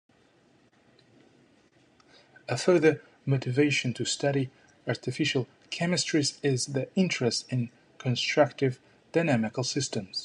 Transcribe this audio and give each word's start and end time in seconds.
A 2.49 2.57
further 2.57 3.03
motivation 3.23 3.93
to 3.93 4.03
study 4.03 4.49
artificial 4.87 5.47
chemistries 5.69 6.39
is 6.41 6.65
the 6.65 6.89
interest 6.95 7.45
in 7.53 7.69
constructive 7.99 8.79
dynamical 9.11 9.63
systems. 9.63 10.17